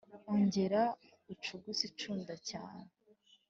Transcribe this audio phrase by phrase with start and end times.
[0.31, 0.81] Ongera
[1.33, 2.89] ucuguse incunda cyane